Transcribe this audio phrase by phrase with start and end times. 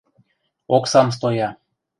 [0.77, 1.49] Оксам стоя.